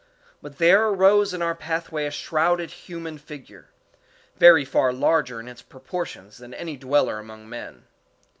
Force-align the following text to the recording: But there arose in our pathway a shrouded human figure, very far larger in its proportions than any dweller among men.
But 0.41 0.57
there 0.57 0.87
arose 0.87 1.31
in 1.31 1.43
our 1.43 1.53
pathway 1.53 2.07
a 2.07 2.09
shrouded 2.09 2.71
human 2.71 3.19
figure, 3.19 3.67
very 4.35 4.65
far 4.65 4.91
larger 4.91 5.39
in 5.39 5.47
its 5.47 5.61
proportions 5.61 6.37
than 6.39 6.55
any 6.55 6.75
dweller 6.75 7.19
among 7.19 7.47
men. 7.47 7.85